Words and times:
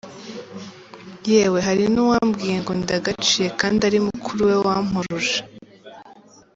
Yewe 1.29 1.59
hari 1.67 1.83
nuwambwiye 1.93 2.55
ngo 2.61 2.71
ndagaciye 2.81 3.47
kandi 3.59 3.81
ari 3.89 3.99
mukuru 4.05 4.41
we 4.49 4.55
wampuruje! 4.65 5.37